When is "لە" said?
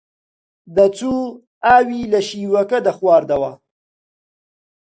2.13-2.19